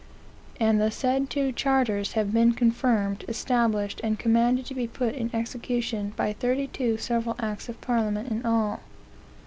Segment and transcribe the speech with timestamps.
[0.59, 5.29] "And the said two charters have been confirmed, established, and commanded to be put in
[5.31, 8.79] execution by thirty two several acts of parliament in all.